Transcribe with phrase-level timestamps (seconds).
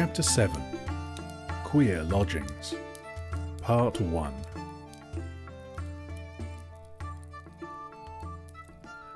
[0.00, 0.62] Chapter 7
[1.64, 2.72] Queer Lodgings
[3.60, 4.34] Part 1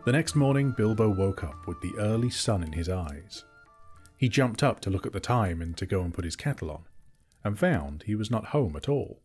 [0.04, 3.45] The next morning, Bilbo woke up with the early sun in his eyes.
[4.16, 6.73] He jumped up to look at the time and to go and put his kettle
[6.73, 6.82] on,
[7.45, 9.20] and found he was not home at all.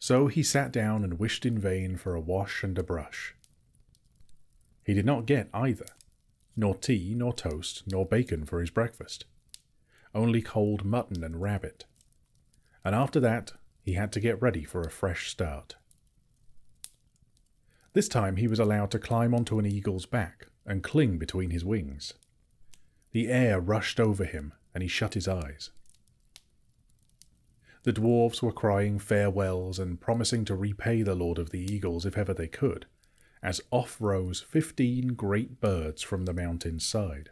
[0.00, 3.36] So he sat down and wished in vain for a wash and a brush.
[4.84, 5.86] He did not get either,
[6.58, 9.24] nor tea, nor toast, nor bacon for his breakfast.
[10.12, 11.84] Only cold mutton and rabbit.
[12.84, 15.76] And after that, he had to get ready for a fresh start.
[17.92, 21.64] This time he was allowed to climb onto an eagle's back and cling between his
[21.64, 22.14] wings.
[23.12, 25.70] The air rushed over him, and he shut his eyes.
[27.84, 32.18] The dwarfs were crying farewells and promising to repay the Lord of the Eagles if
[32.18, 32.86] ever they could,
[33.42, 37.30] as off rose fifteen great birds from the mountain's side.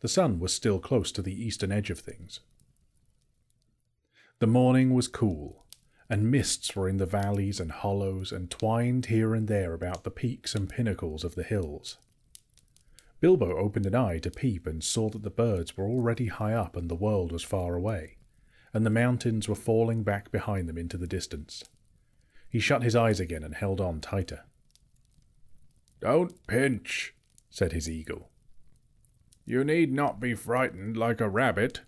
[0.00, 2.40] The sun was still close to the eastern edge of things.
[4.40, 5.64] The morning was cool,
[6.10, 10.10] and mists were in the valleys and hollows and twined here and there about the
[10.10, 11.98] peaks and pinnacles of the hills.
[13.20, 16.74] Bilbo opened an eye to peep and saw that the birds were already high up
[16.74, 18.16] and the world was far away,
[18.74, 21.62] and the mountains were falling back behind them into the distance.
[22.52, 24.44] He shut his eyes again and held on tighter.
[26.02, 27.14] Don't pinch,
[27.48, 28.28] said his eagle.
[29.46, 31.80] You need not be frightened like a rabbit,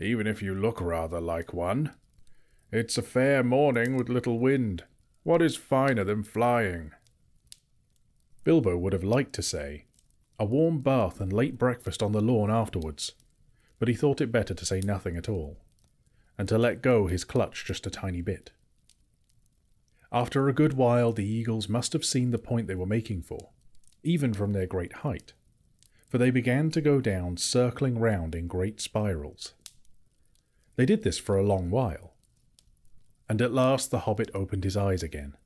[0.00, 1.92] even if you look rather like one.
[2.72, 4.82] It's a fair morning with little wind.
[5.22, 6.90] What is finer than flying?
[8.42, 9.84] Bilbo would have liked to say,
[10.40, 13.12] a warm bath and late breakfast on the lawn afterwards,
[13.78, 15.58] but he thought it better to say nothing at all,
[16.36, 18.50] and to let go his clutch just a tiny bit.
[20.12, 23.50] After a good while, the eagles must have seen the point they were making for,
[24.02, 25.34] even from their great height,
[26.08, 29.54] for they began to go down, circling round in great spirals.
[30.74, 32.14] They did this for a long while,
[33.28, 35.36] and at last the hobbit opened his eyes again.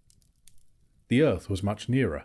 [1.09, 2.25] The earth was much nearer,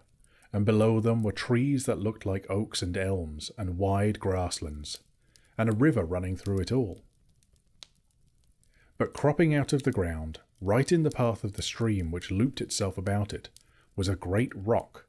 [0.54, 5.00] and below them were trees that looked like oaks and elms, and wide grasslands,
[5.58, 7.04] and a river running through it all.
[8.98, 12.62] But cropping out of the ground, right in the path of the stream which looped
[12.62, 13.50] itself about it,
[13.96, 15.06] was a great rock,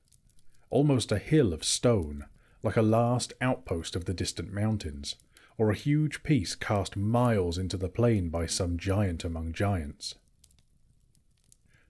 [0.71, 2.27] almost a hill of stone,
[2.63, 5.17] like a last outpost of the distant mountains,
[5.59, 10.15] or a huge piece cast miles into the plain by some giant among giants.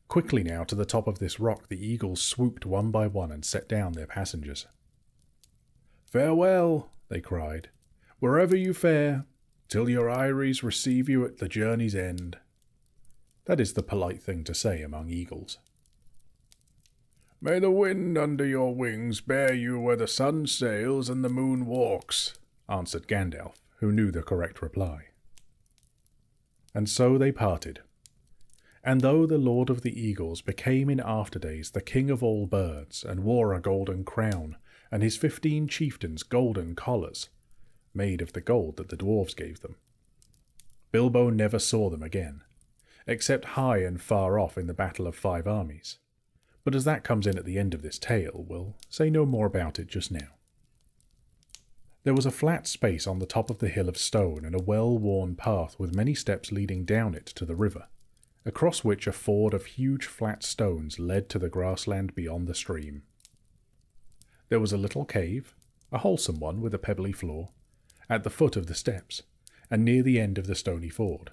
[0.09, 3.44] Quickly now to the top of this rock the eagles swooped one by one and
[3.44, 4.66] set down their passengers.
[6.04, 7.69] Farewell, they cried,
[8.19, 9.25] wherever you fare,
[9.69, 12.38] till your eyries receive you at the journey's end.
[13.50, 15.59] That is the polite thing to say among eagles.
[17.41, 21.66] May the wind under your wings bear you where the sun sails and the moon
[21.66, 22.38] walks,
[22.69, 25.09] answered Gandalf, who knew the correct reply.
[26.77, 27.81] And so they parted.
[28.84, 32.47] And though the Lord of the Eagles became in after days the king of all
[32.47, 34.59] birds, and wore a golden crown,
[34.93, 37.31] and his fifteen chieftains golden collars,
[37.93, 39.75] made of the gold that the dwarfs gave them,
[40.93, 42.43] Bilbo never saw them again
[43.10, 45.98] except high and far off in the Battle of Five Armies.
[46.62, 49.47] But as that comes in at the end of this tale, we'll say no more
[49.47, 50.37] about it just now.
[52.04, 54.62] There was a flat space on the top of the hill of stone and a
[54.62, 57.88] well worn path with many steps leading down it to the river,
[58.47, 63.03] across which a ford of huge flat stones led to the grassland beyond the stream.
[64.50, 65.53] There was a little cave,
[65.91, 67.50] a wholesome one with a pebbly floor,
[68.09, 69.22] at the foot of the steps,
[69.69, 71.32] and near the end of the stony ford.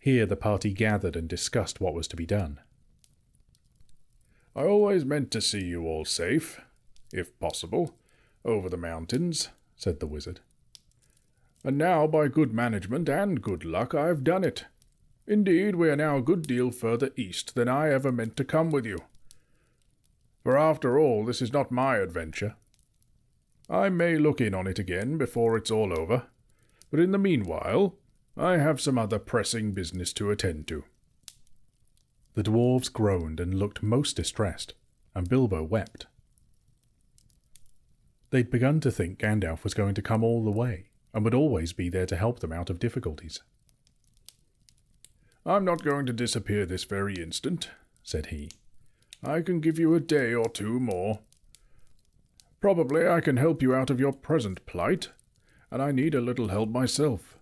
[0.00, 2.58] Here the party gathered and discussed what was to be done.
[4.56, 6.60] I always meant to see you all safe,
[7.12, 7.94] if possible,
[8.42, 10.40] over the mountains, said the wizard.
[11.62, 14.64] And now, by good management and good luck, I have done it.
[15.26, 18.70] Indeed, we are now a good deal further east than I ever meant to come
[18.70, 18.98] with you.
[20.42, 22.56] For after all, this is not my adventure.
[23.68, 26.24] I may look in on it again before it's all over,
[26.90, 27.94] but in the meanwhile,
[28.40, 30.84] I have some other pressing business to attend to.
[32.32, 34.72] The dwarfs groaned and looked most distressed,
[35.14, 36.06] and Bilbo wept.
[38.30, 41.74] They'd begun to think Gandalf was going to come all the way, and would always
[41.74, 43.42] be there to help them out of difficulties.
[45.44, 47.68] I'm not going to disappear this very instant,
[48.02, 48.50] said he.
[49.22, 51.20] I can give you a day or two more.
[52.58, 55.10] Probably I can help you out of your present plight,
[55.70, 57.36] and I need a little help myself.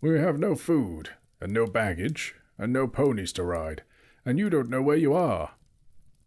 [0.00, 1.10] We have no food,
[1.40, 3.82] and no baggage, and no ponies to ride,
[4.24, 5.54] and you don't know where you are.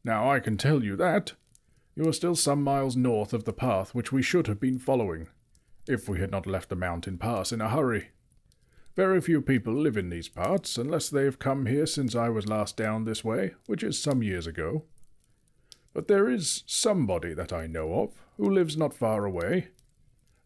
[0.03, 1.33] Now I can tell you that.
[1.95, 5.29] You are still some miles north of the path which we should have been following,
[5.87, 8.09] if we had not left the mountain pass in a hurry.
[8.97, 12.49] Very few people live in these parts, unless they have come here since I was
[12.49, 14.83] last down this way, which is some years ago.
[15.93, 19.69] But there is somebody that I know of, who lives not far away.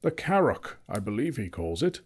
[0.02, 2.02] The Carrock, I believe he calls it.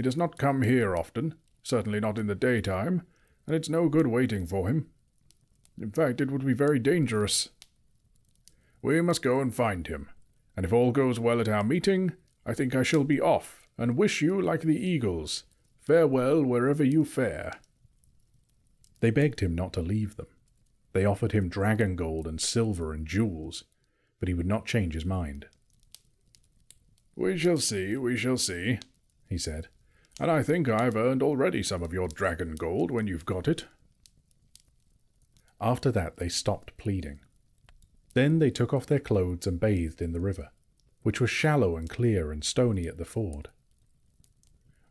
[0.00, 3.02] He does not come here often, certainly not in the daytime,
[3.46, 4.86] and it's no good waiting for him.
[5.78, 7.50] In fact, it would be very dangerous.
[8.80, 10.08] We must go and find him,
[10.56, 12.14] and if all goes well at our meeting,
[12.46, 15.44] I think I shall be off, and wish you, like the eagles,
[15.78, 17.60] farewell wherever you fare.
[19.00, 20.28] They begged him not to leave them.
[20.94, 23.64] They offered him dragon gold and silver and jewels,
[24.18, 25.48] but he would not change his mind.
[27.14, 28.78] We shall see, we shall see,
[29.28, 29.68] he said,
[30.20, 33.64] and I think I've earned already some of your dragon gold when you've got it.
[35.58, 37.20] After that they stopped pleading.
[38.12, 40.50] Then they took off their clothes and bathed in the river,
[41.02, 43.48] which was shallow and clear and stony at the ford.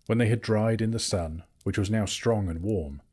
[0.08, 3.04] When they had dried in the sun, which was now strong and warm,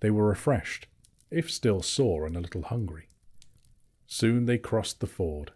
[0.00, 0.88] they were refreshed,
[1.30, 3.08] if still sore and a little hungry.
[4.08, 5.52] Soon they crossed the ford,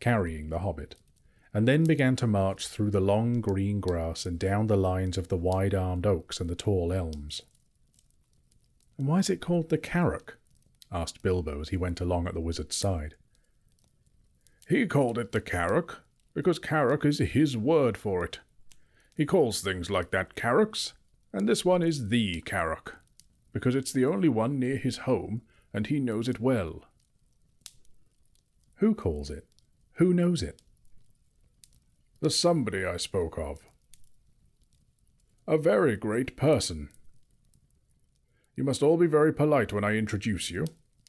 [0.00, 0.96] carrying the hobbit,
[1.56, 5.28] and then began to march through the long green grass and down the lines of
[5.28, 7.40] the wide armed oaks and the tall elms.
[8.98, 10.36] And why is it called the Carrock?
[10.92, 13.14] asked Bilbo as he went along at the wizard's side.
[14.68, 16.02] He called it the Carrock,
[16.34, 18.40] because Carrock is his word for it.
[19.14, 20.92] He calls things like that Carrocks,
[21.32, 22.96] and this one is the Carrock,
[23.54, 25.40] because it's the only one near his home,
[25.72, 26.84] and he knows it well.
[28.74, 29.46] Who calls it?
[29.94, 30.60] Who knows it?
[32.20, 33.58] The somebody I spoke of.
[35.46, 36.88] A very great person.
[38.56, 40.64] You must all be very polite when I introduce you.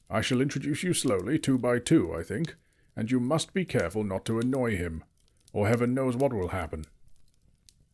[0.09, 2.55] I shall introduce you slowly, two by two, I think,
[2.93, 5.03] and you must be careful not to annoy him,
[5.53, 6.85] or heaven knows what will happen.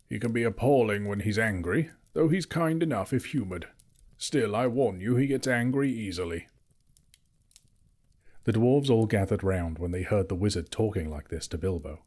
[0.10, 3.68] He can be appalling when he's angry, though he's kind enough if humoured.
[4.18, 6.48] Still, I warn you, he gets angry easily.
[8.46, 12.04] The dwarves all gathered round when they heard the wizard talking like this to Bilbo.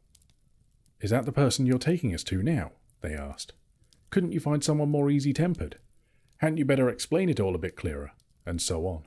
[0.99, 2.71] Is that the person you're taking us to now?
[3.01, 3.53] they asked.
[4.09, 5.77] Couldn't you find someone more easy tempered?
[6.37, 8.11] Hadn't you better explain it all a bit clearer?
[8.45, 9.03] And so on.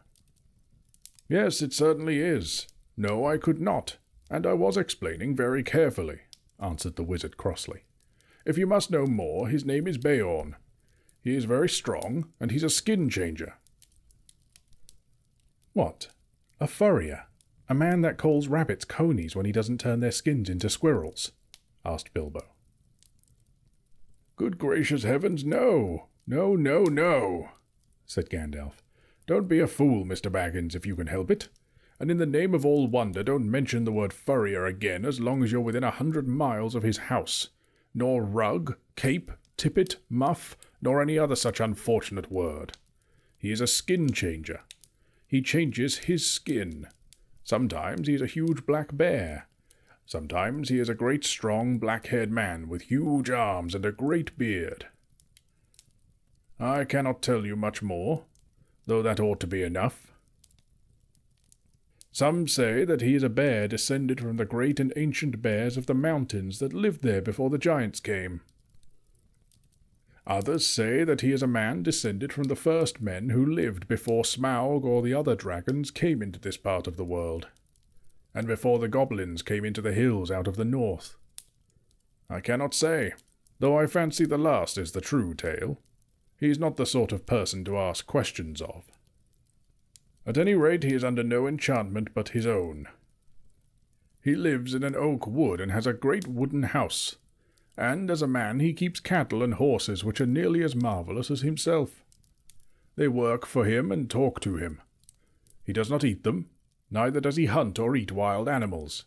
[1.29, 2.67] Yes, it certainly is,
[2.97, 3.97] no, I could not,
[4.31, 6.21] and I was explaining very carefully,
[6.61, 7.85] answered the wizard crossly.
[8.45, 10.57] If you must know more, his name is Beorn.
[11.23, 13.55] He is very strong, and he's a skin changer.
[15.73, 16.09] What?
[16.59, 17.27] A furrier?
[17.69, 21.33] A man that calls rabbits conies when he doesn't turn their skins into squirrels?
[21.85, 22.41] Asked Bilbo.
[24.37, 26.07] Good gracious heavens, no!
[26.27, 27.51] No, no, no!
[28.07, 28.75] said Gandalf.
[29.27, 30.31] Don't be a fool, Mr.
[30.31, 31.49] Baggins, if you can help it
[32.01, 35.45] and in the name of all wonder, don't mention the word furrier again as long
[35.45, 37.49] as you're within a hundred miles of his house.
[37.95, 42.73] Nor rug, cape, tippet, muff, nor any other such unfortunate word.
[43.37, 44.63] He is a skin changer.
[45.27, 46.89] He changes his skin.
[47.45, 49.47] Sometimes he is a huge black bear.
[50.11, 54.37] Sometimes he is a great strong black haired man with huge arms and a great
[54.37, 54.89] beard.
[56.59, 58.25] I cannot tell you much more,
[58.87, 60.11] though that ought to be enough.
[62.11, 65.87] Some say that he is a bear descended from the great and ancient bears of
[65.87, 68.41] the mountains that lived there before the giants came.
[70.27, 74.25] Others say that he is a man descended from the first men who lived before
[74.25, 77.47] Smaug or the other dragons came into this part of the world,
[78.35, 81.17] and before the goblins came into the hills out of the north.
[82.29, 83.15] I cannot say,
[83.59, 85.81] though I fancy the last is the true tale.
[86.37, 88.85] He is not the sort of person to ask questions of.
[90.27, 92.87] At any rate, he is under no enchantment but his own.
[94.23, 97.17] He lives in an oak wood and has a great wooden house,
[97.77, 101.41] and as a man he keeps cattle and horses which are nearly as marvellous as
[101.41, 102.05] himself.
[102.97, 104.83] They work for him and talk to him.
[105.65, 106.51] He does not eat them,
[106.91, 109.05] neither does he hunt or eat wild animals.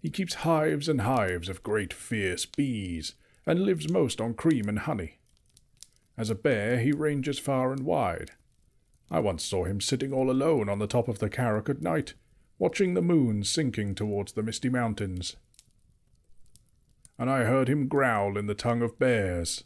[0.00, 3.14] He keeps hives and hives of great fierce bees,
[3.46, 5.18] and lives most on cream and honey.
[6.16, 8.32] As a bear he ranges far and wide,
[9.10, 12.14] I once saw him sitting all alone on the top of the Carrock at night,
[12.58, 15.36] watching the moon sinking towards the misty mountains.
[17.18, 19.64] And I heard him growl in the tongue of bears,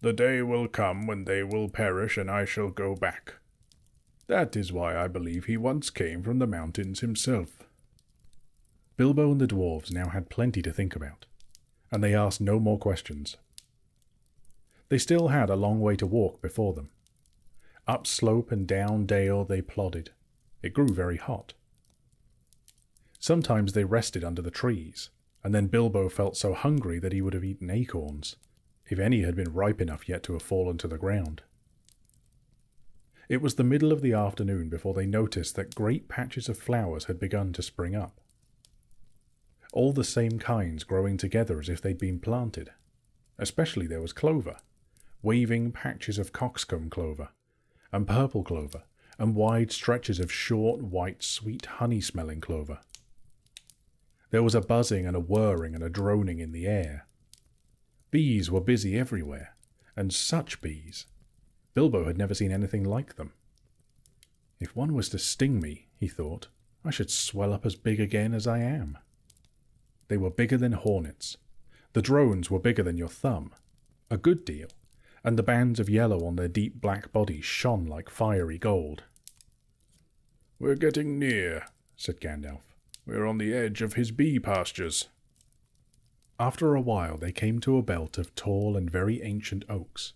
[0.00, 3.34] The day will come when they will perish, and I shall go back.
[4.26, 7.64] That is why I believe he once came from the mountains himself.
[8.96, 11.26] Bilbo and the dwarfs now had plenty to think about,
[11.90, 13.36] and they asked no more questions.
[14.88, 16.90] They still had a long way to walk before them,
[17.86, 20.10] up slope and down dale they plodded.
[20.62, 21.52] It grew very hot.
[23.18, 25.10] Sometimes they rested under the trees,
[25.42, 28.36] and then Bilbo felt so hungry that he would have eaten acorns,
[28.88, 31.42] if any had been ripe enough yet to have fallen to the ground.
[33.28, 37.06] It was the middle of the afternoon before they noticed that great patches of flowers
[37.06, 38.20] had begun to spring up.
[39.72, 42.70] All the same kinds growing together as if they'd been planted.
[43.38, 44.58] Especially there was clover,
[45.22, 47.30] waving patches of cockscomb clover,
[47.90, 48.82] and purple clover,
[49.18, 52.80] and wide stretches of short, white, sweet honey smelling clover.
[54.30, 57.06] There was a buzzing and a whirring and a droning in the air.
[58.10, 59.56] Bees were busy everywhere,
[59.96, 61.06] and such bees!
[61.74, 63.32] Bilbo had never seen anything like them.
[64.60, 66.48] If one was to sting me, he thought,
[66.84, 68.98] I should swell up as big again as I am.
[70.08, 71.36] They were bigger than hornets.
[71.92, 73.52] The drones were bigger than your thumb,
[74.10, 74.68] a good deal,
[75.24, 79.04] and the bands of yellow on their deep black bodies shone like fiery gold.
[80.58, 81.66] We're getting near,
[81.96, 82.62] said Gandalf.
[83.06, 85.08] We're on the edge of his bee pastures.
[86.38, 90.12] After a while they came to a belt of tall and very ancient oaks,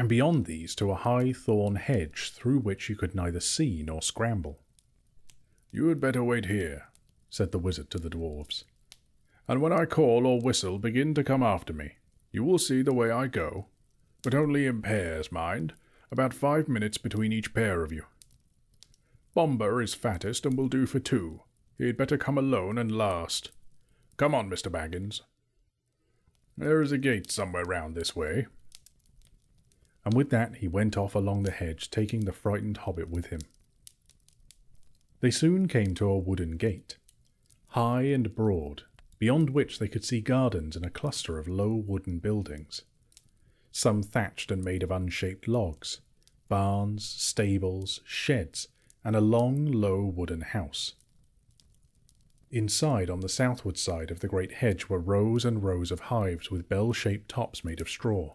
[0.00, 4.00] and beyond these to a high thorn hedge through which you could neither see nor
[4.00, 4.58] scramble.
[5.70, 6.84] You had better wait here,
[7.28, 8.64] said the wizard to the dwarfs.
[9.46, 11.96] And when I call or whistle, begin to come after me.
[12.32, 13.66] You will see the way I go,
[14.22, 15.74] but only in pairs, mind,
[16.10, 18.06] about five minutes between each pair of you.
[19.34, 21.42] Bombur is fattest and will do for two.
[21.76, 23.50] He'd better come alone and last.
[24.16, 24.72] Come on, Mr.
[24.72, 25.20] Baggins.
[26.56, 28.46] There is a gate somewhere round this way.
[30.04, 33.40] And with that he went off along the hedge, taking the frightened hobbit with him.
[35.20, 36.96] They soon came to a wooden gate,
[37.68, 38.84] high and broad,
[39.18, 42.82] beyond which they could see gardens and a cluster of low wooden buildings,
[43.70, 46.00] some thatched and made of unshaped logs,
[46.48, 48.68] barns, stables, sheds,
[49.04, 50.94] and a long, low wooden house.
[52.50, 56.50] Inside, on the southward side of the great hedge, were rows and rows of hives
[56.50, 58.34] with bell shaped tops made of straw.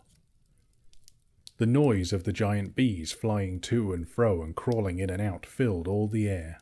[1.58, 5.46] The noise of the giant bees flying to and fro and crawling in and out
[5.46, 6.62] filled all the air.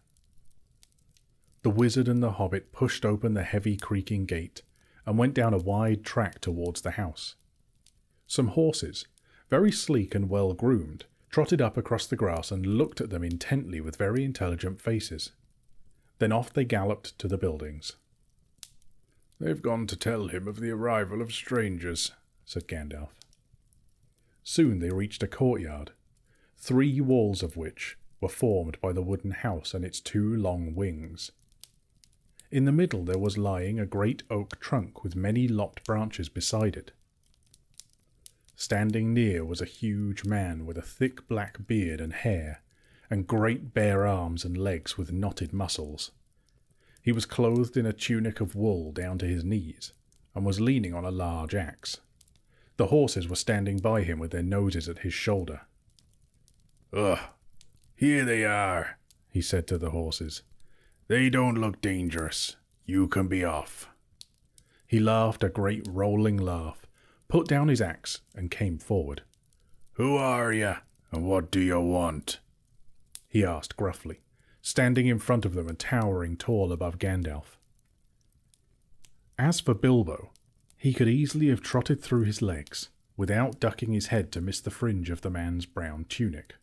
[1.63, 4.61] The wizard and the hobbit pushed open the heavy creaking gate
[5.05, 7.35] and went down a wide track towards the house.
[8.27, 9.07] Some horses,
[9.49, 13.81] very sleek and well groomed, trotted up across the grass and looked at them intently
[13.81, 15.31] with very intelligent faces.
[16.19, 17.93] Then off they galloped to the buildings.
[19.39, 22.11] They've gone to tell him of the arrival of strangers,
[22.45, 23.09] said Gandalf.
[24.43, 25.91] Soon they reached a courtyard,
[26.57, 31.31] three walls of which were formed by the wooden house and its two long wings.
[32.51, 36.75] In the middle there was lying a great oak trunk with many lopped branches beside
[36.75, 36.91] it.
[38.55, 42.61] Standing near was a huge man with a thick black beard and hair,
[43.09, 46.11] and great bare arms and legs with knotted muscles.
[47.01, 49.93] He was clothed in a tunic of wool down to his knees,
[50.35, 51.97] and was leaning on a large axe.
[52.83, 55.61] The horses were standing by him with their noses at his shoulder.
[56.91, 57.17] Ugh,
[57.95, 58.99] here they are,
[59.29, 60.41] he said to the horses.
[61.07, 62.57] They don't look dangerous.
[62.85, 63.87] You can be off.
[64.85, 66.85] He laughed a great rolling laugh,
[67.29, 69.23] put down his axe, and came forward.
[69.93, 70.75] Who are you,
[71.09, 72.41] and what do you want?
[73.29, 74.19] he asked gruffly,
[74.61, 77.55] standing in front of them and towering tall above Gandalf.
[79.39, 80.32] As for Bilbo,
[80.83, 84.69] he could easily have trotted through his legs without ducking his head to miss the
[84.69, 86.55] fringe of the man's brown tunic.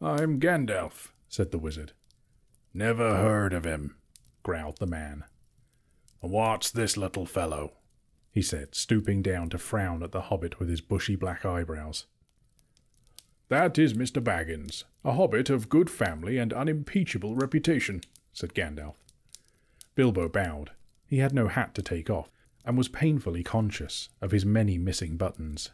[0.00, 1.94] I'm Gandalf, said the wizard.
[2.72, 3.96] Never heard of him,
[4.44, 5.24] growled the man.
[6.20, 7.72] What's this little fellow?
[8.30, 12.06] he said, stooping down to frown at the hobbit with his bushy black eyebrows.
[13.48, 14.22] That is Mr.
[14.22, 18.94] Baggins, a hobbit of good family and unimpeachable reputation, said Gandalf.
[19.96, 20.70] Bilbo bowed.
[21.04, 22.30] He had no hat to take off,
[22.64, 25.70] and was painfully conscious of his many missing buttons.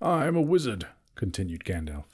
[0.00, 2.04] I am a wizard, continued Gandalf.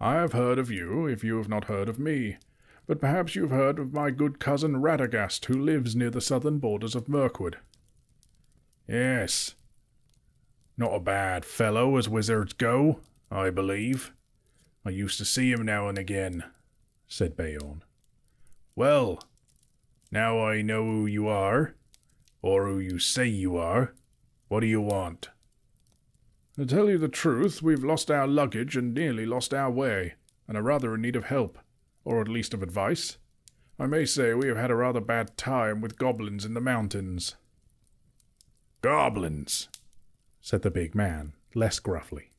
[0.00, 2.38] I have heard of you, if you have not heard of me,
[2.86, 6.58] but perhaps you have heard of my good cousin Radagast, who lives near the southern
[6.58, 7.58] borders of Mirkwood.
[8.88, 9.54] Yes.
[10.76, 14.12] Not a bad fellow as wizards go, I believe.
[14.84, 16.44] I used to see him now and again,
[17.06, 17.84] said Beorn.
[18.74, 19.22] Well,
[20.10, 21.74] now I know who you are,
[22.42, 23.94] or who you say you are,
[24.48, 25.30] what do you want?
[26.58, 30.14] To tell you the truth, we've lost our luggage and nearly lost our way,
[30.46, 31.58] and are rather in need of help
[32.04, 33.16] or at least of advice.
[33.78, 37.36] I may say we have had a rather bad time with goblins in the mountains.
[38.82, 39.68] Goblins,
[40.40, 42.32] said the big man, less gruffly.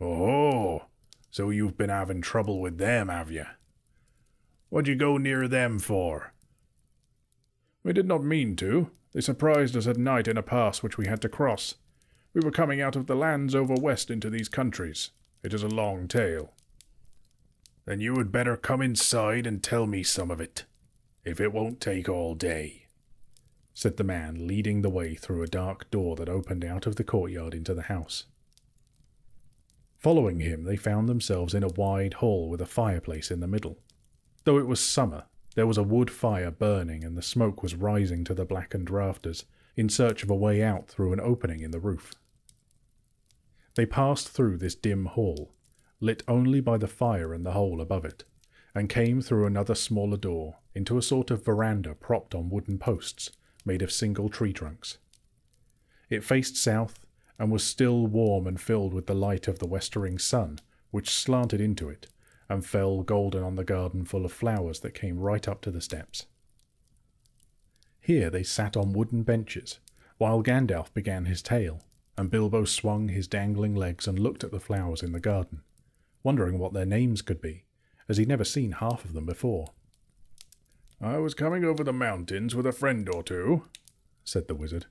[0.00, 0.82] Oh,
[1.30, 3.46] so you've been having trouble with them, have you?
[4.68, 6.32] What'd you go near them for?
[7.84, 8.90] We did not mean to.
[9.12, 11.74] They surprised us at night in a pass which we had to cross.
[12.34, 15.10] We were coming out of the lands over west into these countries.
[15.42, 16.54] It is a long tale.
[17.84, 20.64] Then you had better come inside and tell me some of it,
[21.24, 22.86] if it won't take all day,
[23.74, 27.04] said the man, leading the way through a dark door that opened out of the
[27.04, 28.24] courtyard into the house.
[29.98, 33.78] Following him, they found themselves in a wide hall with a fireplace in the middle.
[34.44, 38.24] Though it was summer, there was a wood fire burning and the smoke was rising
[38.24, 39.44] to the blackened rafters
[39.76, 42.14] in search of a way out through an opening in the roof.
[43.74, 45.54] They passed through this dim hall,
[46.00, 48.24] lit only by the fire in the hole above it,
[48.74, 53.30] and came through another smaller door into a sort of veranda propped on wooden posts
[53.64, 54.98] made of single tree trunks.
[56.10, 57.06] It faced south
[57.38, 60.58] and was still warm and filled with the light of the westering sun,
[60.90, 62.08] which slanted into it
[62.48, 65.80] and fell golden on the garden full of flowers that came right up to the
[65.80, 66.26] steps.
[68.00, 69.78] Here they sat on wooden benches,
[70.18, 71.82] while Gandalf began his tale,
[72.16, 75.62] and Bilbo swung his dangling legs and looked at the flowers in the garden,
[76.22, 77.64] wondering what their names could be,
[78.08, 79.68] as he'd never seen half of them before.
[81.00, 83.64] I was coming over the mountains with a friend or two,
[84.24, 84.86] said the wizard.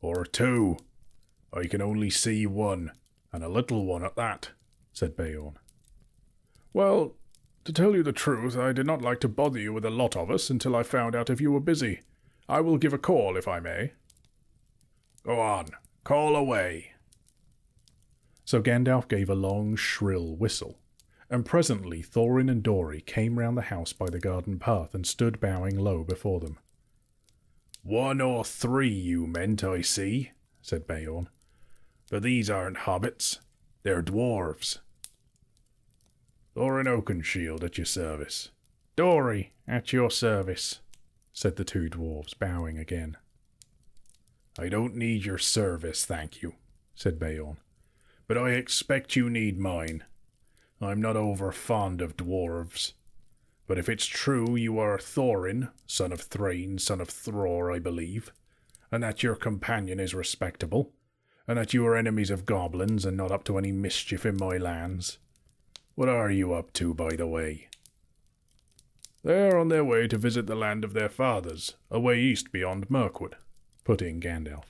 [0.00, 0.76] Or two.
[1.52, 2.92] I can only see one,
[3.32, 4.50] and a little one at that,
[4.92, 5.58] said Beorn.
[6.74, 7.14] Well,
[7.64, 10.16] to tell you the truth, I did not like to bother you with a lot
[10.16, 12.00] of us until I found out if you were busy.
[12.48, 13.92] I will give a call if I may.
[15.22, 15.70] Go on,
[16.02, 16.90] call away.
[18.44, 20.80] So Gandalf gave a long, shrill whistle,
[21.30, 25.40] and presently Thorin and Dori came round the house by the garden path and stood
[25.40, 26.58] bowing low before them.
[27.84, 31.28] One or three you meant, I see, said Beorn.
[32.10, 33.38] But these aren't hobbits,
[33.84, 34.80] they're dwarves.
[36.56, 38.50] Thorin Oakenshield at your service.
[38.96, 40.80] Dori at your service,
[41.32, 43.16] said the two dwarfs, bowing again.
[44.56, 46.54] I don't need your service, thank you,
[46.94, 47.56] said Beorn.
[48.28, 50.04] But I expect you need mine.
[50.80, 52.92] I'm not over fond of dwarves.
[53.66, 58.32] But if it's true you are Thorin, son of Thrain, son of Thror, I believe,
[58.92, 60.92] and that your companion is respectable,
[61.48, 64.56] and that you are enemies of goblins and not up to any mischief in my
[64.56, 65.18] lands,
[65.94, 67.68] what are you up to, by the way?
[69.22, 72.90] They are on their way to visit the land of their fathers, away east beyond
[72.90, 73.36] Mirkwood,
[73.84, 74.64] put in Gandalf.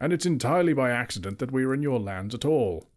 [0.00, 2.88] And it's entirely by accident that we are in your lands at all.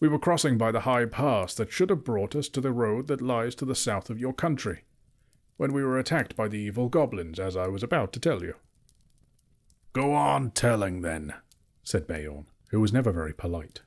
[0.00, 3.06] We were crossing by the high pass that should have brought us to the road
[3.08, 4.84] that lies to the south of your country,
[5.58, 8.54] when we were attacked by the evil goblins, as I was about to tell you.
[9.92, 11.34] Go on telling, then,
[11.82, 13.82] said Beorn, who was never very polite.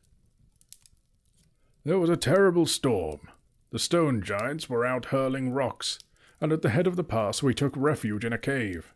[1.85, 3.27] There was a terrible storm.
[3.71, 5.99] The stone giants were out hurling rocks,
[6.39, 8.93] and at the head of the pass we took refuge in a cave.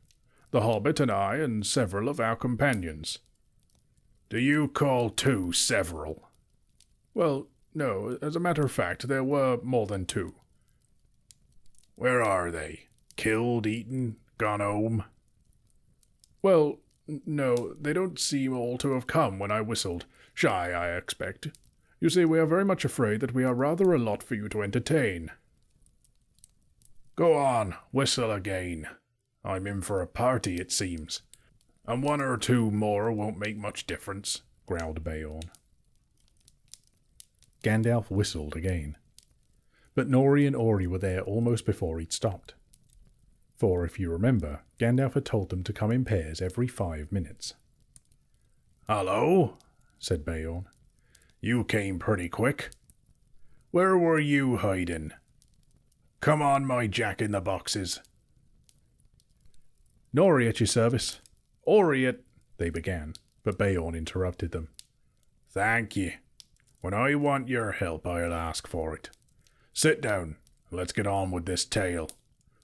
[0.52, 3.20] The hobbit and I and several of our companions.
[4.30, 6.30] Do you call two several?
[7.14, 10.36] Well, no, as a matter of fact, there were more than two.
[11.96, 12.88] Where are they?
[13.18, 15.04] Killed, eaten, gone home?
[16.42, 16.80] Well,
[17.26, 20.06] no, they don't seem all to have come when I whistled.
[20.34, 21.50] Shy, I expect.
[22.00, 24.48] You see, we are very much afraid that we are rather a lot for you
[24.50, 25.32] to entertain.
[27.16, 28.88] Go on, whistle again.
[29.44, 31.22] I'm in for a party, it seems.
[31.88, 35.50] And one or two more won't make much difference, growled Beorn.
[37.64, 38.96] Gandalf whistled again.
[39.96, 42.54] But Nori and Ori were there almost before he'd stopped.
[43.56, 47.56] For, if you remember, Gandalf had told them to come in pairs every five minutes.
[48.88, 49.58] Hello,
[49.98, 50.68] said Beorn.
[51.40, 52.72] You came pretty quick.
[53.72, 55.12] Where were you hiding?
[56.20, 58.00] Come on, my jack in the boxes.
[60.16, 61.20] Nori at your service.
[61.64, 62.22] Ori at.
[62.58, 64.70] They began, but Beorn interrupted them.
[65.50, 66.16] Thank ye.
[66.82, 69.12] When I want your help, I'll ask for it.
[69.74, 70.38] Sit down,
[70.70, 72.10] and let's get on with this tale,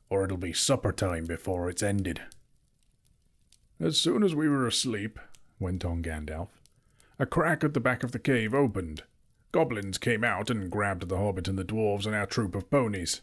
[0.10, 2.22] or it'll be supper time before it's ended.
[3.80, 5.20] As soon as we were asleep,
[5.60, 6.50] went on Gandalf,
[7.20, 9.04] a crack at the back of the cave opened.
[9.52, 13.22] Goblins came out and grabbed the hobbit and the dwarves and our troop of ponies.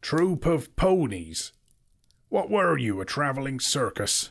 [0.00, 1.52] Troop of ponies?
[2.28, 4.30] What were you, a travelling circus?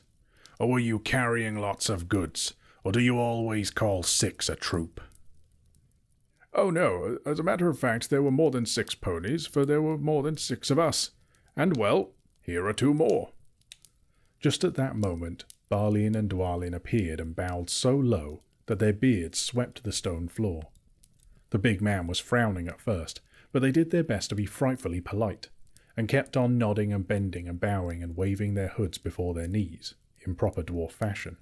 [0.60, 2.54] Or were you carrying lots of goods?
[2.84, 5.02] Or do you always call six a troop?
[6.54, 7.18] Oh, no.
[7.26, 10.24] As a matter of fact, there were more than six ponies, for there were more
[10.24, 11.12] than six of us.
[11.56, 13.32] And, well, here are two more.
[14.40, 19.38] Just at that moment, Balin and Dwalin appeared and bowed so low that their beards
[19.38, 20.70] swept the stone floor.
[21.50, 23.20] The big man was frowning at first,
[23.52, 25.50] but they did their best to be frightfully polite,
[25.98, 29.96] and kept on nodding and bending and bowing and waving their hoods before their knees,
[30.26, 31.36] in proper dwarf fashion.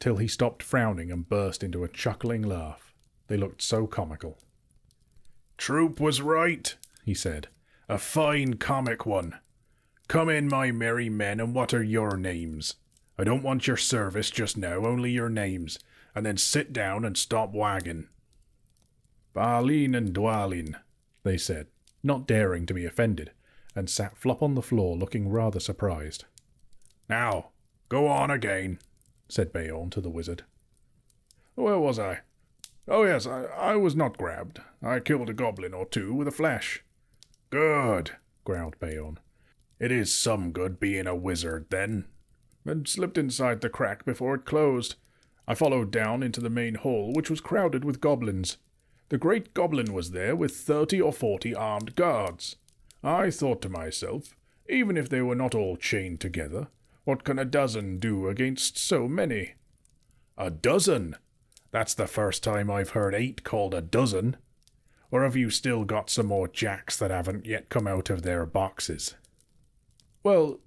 [0.00, 2.92] Till he stopped frowning and burst into a chuckling laugh.
[3.28, 4.36] They looked so comical.
[5.56, 7.48] Troop was right, he said.
[7.88, 9.38] A fine comic one.
[10.08, 12.74] Come in, my merry men, and what are your names?
[13.16, 15.78] I don't want your service just now, only your names,
[16.14, 18.08] and then sit down and stop wagging.
[19.34, 20.74] Balin and Dwalin,
[21.22, 21.68] they said,
[22.02, 23.30] not daring to be offended,
[23.74, 26.24] and sat flop on the floor looking rather surprised.
[27.08, 27.50] Now,
[27.88, 28.78] go on again,
[29.28, 30.44] said Beorn to the wizard.
[31.54, 32.20] Where was I?
[32.88, 34.60] Oh, yes, I, I was not grabbed.
[34.82, 36.82] I killed a goblin or two with a flash.
[37.50, 38.12] Good,
[38.44, 39.18] growled Beorn.
[39.78, 42.06] It is some good being a wizard, then.
[42.64, 44.96] And slipped inside the crack before it closed.
[45.46, 48.58] I followed down into the main hall, which was crowded with goblins.
[49.08, 52.56] The great goblin was there with thirty or forty armed guards.
[53.02, 54.36] I thought to myself,
[54.68, 56.68] even if they were not all chained together,
[57.04, 59.54] what can a dozen do against so many?
[60.38, 61.16] A dozen?
[61.72, 64.36] That's the first time I've heard eight called a dozen.
[65.10, 68.46] Or have you still got some more jacks that haven't yet come out of their
[68.46, 69.14] boxes?
[70.22, 70.60] Well,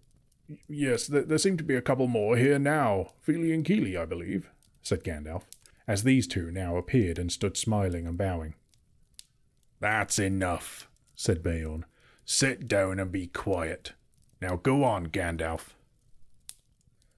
[0.68, 3.14] yes, there, there seem to be a couple more here now.
[3.22, 4.52] Fili and Kili, I believe,
[4.86, 5.44] said Gandalf,
[5.88, 8.54] as these two now appeared and stood smiling and bowing.
[9.80, 11.86] That's enough, said Beorn.
[12.24, 13.94] Sit down and be quiet.
[14.40, 15.74] Now go on, Gandalf.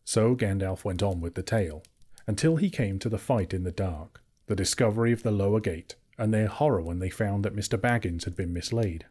[0.06, 1.84] So Gandalf went on with the tale,
[2.26, 5.96] until he came to the fight in the dark, the discovery of the lower gate,
[6.18, 7.78] and their horror when they found that Mr.
[7.78, 9.06] Baggins had been mislaid.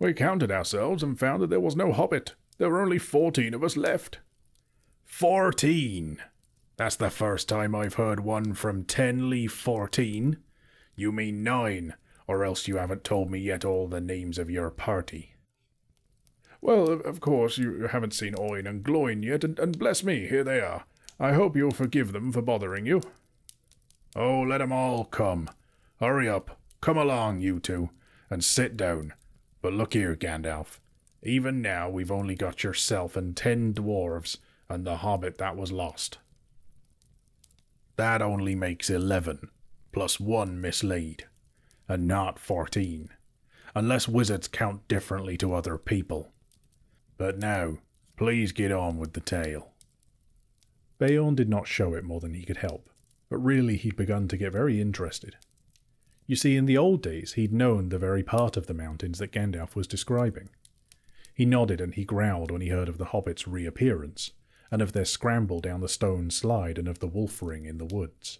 [0.00, 2.34] We counted ourselves and found that there was no hobbit.
[2.58, 4.18] There were only fourteen of us left.
[5.04, 6.18] Fourteen!
[6.78, 10.38] That's the first time I've heard one from ten leave fourteen.
[10.94, 11.94] You mean nine,
[12.28, 15.34] or else you haven't told me yet all the names of your party.
[16.60, 20.44] Well, of course, you haven't seen Oin and Gloin yet, and, and bless me, here
[20.44, 20.84] they are.
[21.18, 23.02] I hope you'll forgive them for bothering you.
[24.14, 25.50] Oh, let 'em all come.
[25.98, 26.60] Hurry up.
[26.80, 27.90] Come along, you two,
[28.30, 29.14] and sit down.
[29.62, 30.78] But look here, Gandalf.
[31.24, 34.36] Even now we've only got yourself and ten dwarves
[34.68, 36.18] and the hobbit that was lost.
[37.98, 39.50] That only makes eleven,
[39.90, 41.26] plus one mislaid,
[41.88, 43.10] and not fourteen,
[43.74, 46.32] unless wizards count differently to other people.
[47.16, 47.78] But now,
[48.16, 49.72] please get on with the tale.
[50.98, 52.88] Beorn did not show it more than he could help,
[53.28, 55.34] but really he'd begun to get very interested.
[56.24, 59.32] You see, in the old days he'd known the very part of the mountains that
[59.32, 60.50] Gandalf was describing.
[61.34, 64.30] He nodded and he growled when he heard of the hobbits' reappearance,
[64.70, 67.84] and of their scramble down the stone slide and of the wolf ring in the
[67.84, 68.38] woods.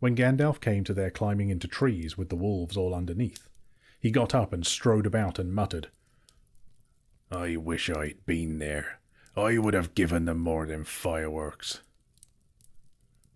[0.00, 3.48] When Gandalf came to their climbing into trees with the wolves all underneath,
[4.00, 5.88] he got up and strode about and muttered,
[7.32, 9.00] I wish I'd been there.
[9.34, 11.80] I would have given them more than fireworks.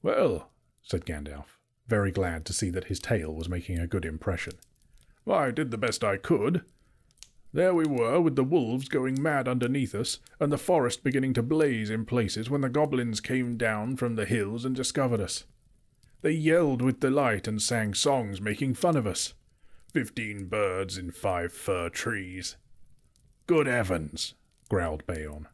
[0.02, 0.50] Well,
[0.82, 1.56] said Gandalf,
[1.88, 4.52] very glad to see that his tale was making a good impression.
[5.26, 6.62] I did the best I could.
[7.56, 11.42] There we were, with the wolves going mad underneath us, and the forest beginning to
[11.42, 15.44] blaze in places when the goblins came down from the hills and discovered us.
[16.20, 19.32] They yelled with delight and sang songs making fun of us.
[19.90, 22.58] Fifteen birds in five fir trees.
[23.46, 24.34] Good heavens,
[24.68, 25.48] growled Beorn.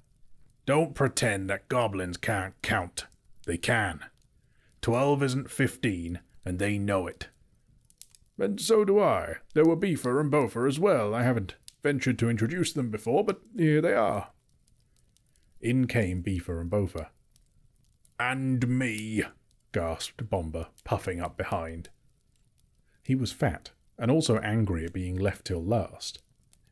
[0.67, 3.07] Don't pretend that goblins can't count.
[3.47, 4.01] They can.
[4.81, 7.29] Twelve isn't fifteen, and they know it.
[8.39, 9.37] And so do I.
[9.55, 11.15] There were Bifur and Bofur as well.
[11.15, 14.29] I haven't ventured to introduce them before, but here they are.
[15.61, 17.09] In came Bifur and Bofur.
[18.19, 19.25] And me,
[19.73, 21.89] gasped Bombur, puffing up behind.
[23.03, 26.23] He was fat, and also angry at being left till last.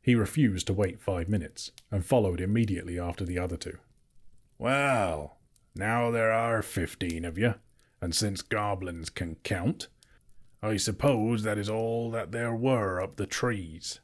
[0.03, 3.79] He refused to wait five minutes, and followed immediately after the other two.
[4.59, 5.39] Well,
[5.75, 7.55] now there are fifteen of you,
[8.01, 9.89] and since goblins can count,
[10.63, 14.01] I suppose that is all that there were up the trees.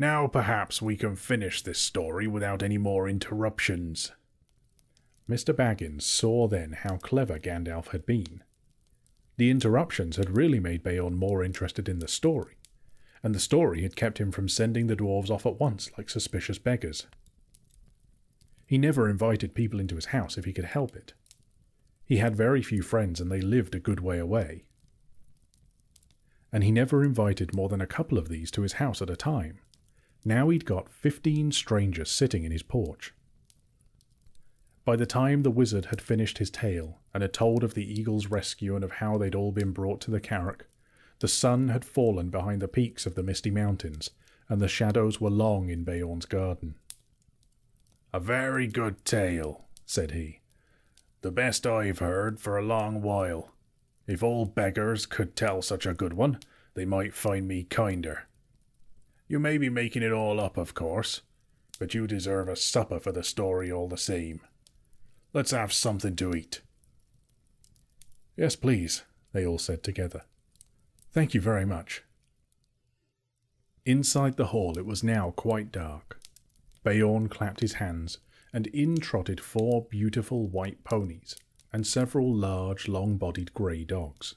[0.00, 4.12] Now perhaps we can finish this story without any more interruptions.
[5.28, 5.52] Mr.
[5.52, 8.44] Baggins saw then how clever Gandalf had been.
[9.38, 12.54] The interruptions had really made Beorn more interested in the story,
[13.24, 16.58] and the story had kept him from sending the dwarves off at once like suspicious
[16.58, 17.08] beggars.
[18.66, 21.12] He never invited people into his house if he could help it.
[22.04, 24.64] He had very few friends and they lived a good way away.
[26.52, 29.16] And he never invited more than a couple of these to his house at a
[29.16, 29.58] time.
[30.24, 33.14] Now he'd got fifteen strangers sitting in his porch.
[34.84, 38.28] By the time the wizard had finished his tale and had told of the eagle's
[38.28, 40.66] rescue and of how they'd all been brought to the Carrock,
[41.20, 44.10] the sun had fallen behind the peaks of the misty mountains,
[44.48, 46.76] and the shadows were long in Beorn's garden.
[48.14, 50.40] A very good tale, said he.
[51.20, 53.52] The best I've heard for a long while.
[54.06, 56.38] If old beggars could tell such a good one,
[56.74, 58.26] they might find me kinder.
[59.28, 61.20] You may be making it all up, of course,
[61.78, 64.40] but you deserve a supper for the story all the same.
[65.34, 66.62] Let's have something to eat.
[68.36, 70.22] Yes, please, they all said together.
[71.12, 72.02] Thank you very much.
[73.84, 76.20] Inside the hall it was now quite dark.
[76.82, 78.18] Beorn clapped his hands,
[78.52, 81.36] and in trotted four beautiful white ponies
[81.70, 84.34] and several large, long bodied grey dogs.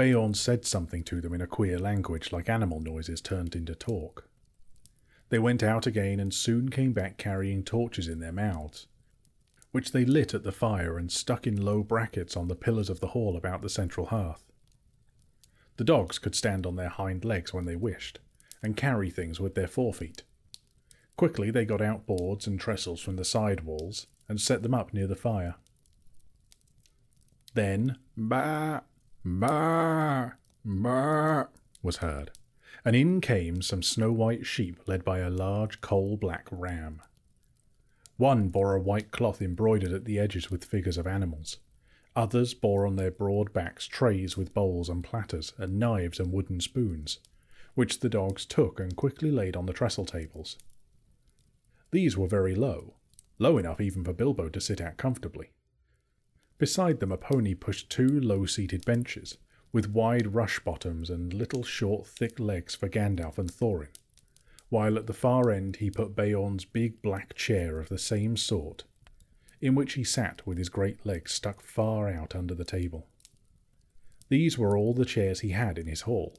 [0.00, 4.26] Beorn said something to them in a queer language like animal noises turned into talk.
[5.28, 8.86] They went out again and soon came back carrying torches in their mouths,
[9.72, 13.00] which they lit at the fire and stuck in low brackets on the pillars of
[13.00, 14.50] the hall about the central hearth.
[15.76, 18.20] The dogs could stand on their hind legs when they wished,
[18.62, 20.22] and carry things with their forefeet.
[21.18, 24.94] Quickly they got out boards and trestles from the side walls and set them up
[24.94, 25.56] near the fire.
[27.52, 28.84] Then, ba,
[29.24, 31.48] ba, ba,
[31.82, 32.30] was heard,
[32.84, 37.02] and in came some snow white sheep led by a large coal black ram.
[38.16, 41.58] One bore a white cloth embroidered at the edges with figures of animals.
[42.16, 46.60] Others bore on their broad backs trays with bowls and platters, and knives and wooden
[46.60, 47.18] spoons,
[47.74, 50.58] which the dogs took and quickly laid on the trestle tables.
[51.92, 52.94] These were very low,
[53.38, 55.50] low enough even for Bilbo to sit at comfortably.
[56.60, 59.38] Beside them, a pony pushed two low seated benches,
[59.72, 63.88] with wide rush bottoms and little short, thick legs for Gandalf and Thorin,
[64.68, 68.84] while at the far end he put Beorn's big black chair of the same sort,
[69.62, 73.06] in which he sat with his great legs stuck far out under the table.
[74.28, 76.36] These were all the chairs he had in his hall,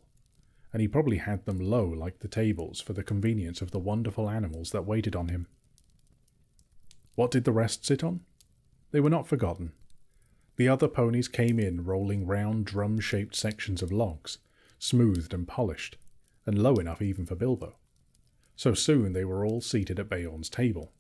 [0.72, 4.30] and he probably had them low like the tables for the convenience of the wonderful
[4.30, 5.48] animals that waited on him.
[7.16, 8.20] What did the rest sit on?
[8.92, 9.72] They were not forgotten.
[10.62, 14.38] The other ponies came in rolling round drum shaped sections of logs,
[14.78, 15.98] smoothed and polished,
[16.46, 17.78] and low enough even for Bilbo.
[18.56, 20.94] So soon they were all seated at Beorn's table.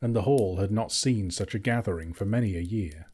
[0.00, 3.10] And the hall had not seen such a gathering for many a year.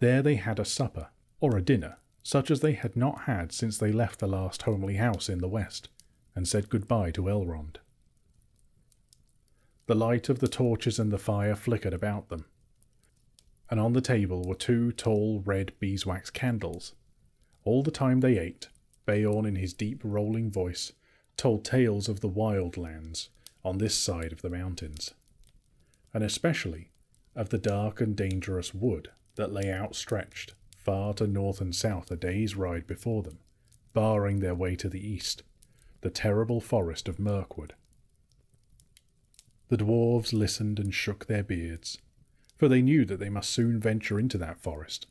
[0.00, 3.78] There they had a supper, or a dinner, such as they had not had since
[3.78, 5.88] they left the last homely house in the west,
[6.34, 7.76] and said good-bye to Elrond.
[9.86, 12.46] The light of the torches and the fire flickered about them,
[13.70, 16.94] and on the table were two tall red beeswax candles.
[17.64, 18.68] All the time they ate,
[19.06, 20.92] Beorn in his deep rolling voice
[21.36, 23.28] told tales of the wild lands
[23.64, 25.14] on this side of the mountains,
[26.12, 26.90] and especially
[27.34, 32.16] of the dark and dangerous wood that lay outstretched far to north and south a
[32.16, 33.38] day's ride before them,
[33.92, 35.42] barring their way to the east,
[36.00, 37.74] the terrible forest of Mirkwood.
[39.68, 41.98] The dwarves listened and shook their beards,
[42.58, 45.06] for they knew that they must soon venture into that forest,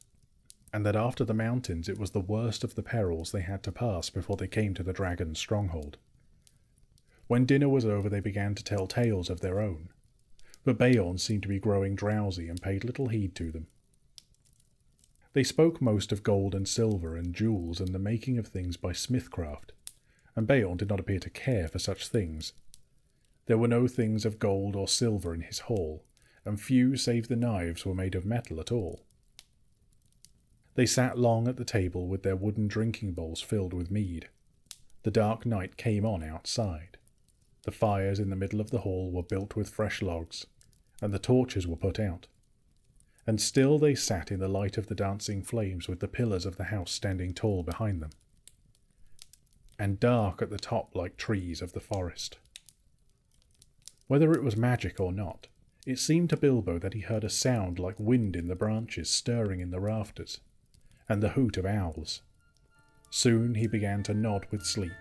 [0.74, 3.72] and that after the mountains it was the worst of the perils they had to
[3.72, 5.98] pass before they came to the dragon's stronghold.
[7.28, 9.90] When dinner was over, they began to tell tales of their own,
[10.66, 13.68] but Beorn seemed to be growing drowsy and paid little heed to them.
[15.32, 18.92] They spoke most of gold and silver and jewels and the making of things by
[18.92, 19.72] smithcraft,
[20.36, 22.54] and Beorn did not appear to care for such things.
[23.46, 26.04] There were no things of gold or silver in his hall,
[26.48, 29.04] and few save the knives were made of metal at all.
[30.76, 34.30] They sat long at the table with their wooden drinking bowls filled with mead.
[35.04, 36.98] The dark night came on outside.
[37.64, 40.48] The fires in the middle of the hall were built with fresh logs,
[41.02, 42.28] and the torches were put out
[43.28, 46.56] and still they sat in the light of the dancing flames with the pillars of
[46.56, 48.12] the house standing tall behind them,
[49.78, 52.38] and dark at the top like trees of the forest.
[54.08, 55.48] Whether it was magic or not,
[55.88, 59.62] it seemed to Bilbo that he heard a sound like wind in the branches stirring
[59.62, 60.42] in the rafters,
[61.08, 62.22] and the hoot of owls.
[63.10, 64.92] Soon he began to nod with sleep,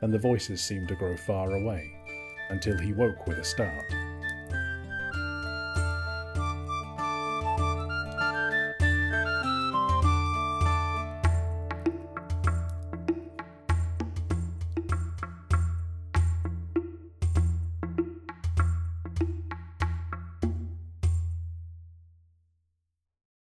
[0.00, 1.92] and the voices seemed to grow far away,
[2.48, 3.92] until he woke with a start.